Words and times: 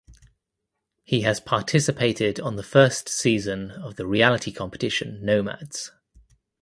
He 1.03 1.21
has 1.21 1.39
participated 1.39 2.39
on 2.39 2.55
the 2.55 2.63
first 2.63 3.07
season 3.07 3.69
of 3.69 3.97
the 3.97 4.07
reality 4.07 4.51
competition 4.51 5.23
"Nomads". 5.23 5.91